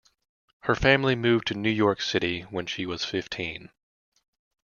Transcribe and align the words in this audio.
Her 0.61 0.73
family 0.73 1.15
moved 1.15 1.45
to 1.49 1.53
New 1.53 1.69
York 1.69 2.01
City 2.01 2.41
when 2.49 2.65
she 2.65 2.87
was 2.87 3.05
fifteen. 3.05 3.69